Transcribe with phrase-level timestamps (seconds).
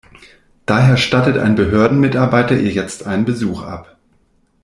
[0.65, 3.97] Daher stattet ein Behördenmitarbeiter ihr jetzt einen Besuch ab.